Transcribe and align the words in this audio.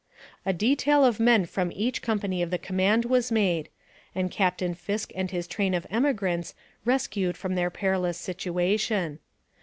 A 0.47 0.51
detail 0.51 1.05
of 1.05 1.19
men 1.19 1.45
from 1.45 1.71
each 1.71 2.01
company 2.01 2.41
of 2.41 2.49
the 2.49 2.57
command 2.57 3.05
was 3.05 3.31
made, 3.31 3.69
and 4.15 4.31
Captain 4.31 4.73
Fisk 4.73 5.11
and 5.13 5.29
his 5.29 5.45
train 5.45 5.75
of 5.75 5.85
emigrants 5.91 6.55
rescued 6.85 7.37
from 7.37 7.53
their 7.53 7.69
perilous 7.69 8.17
situation. 8.17 9.19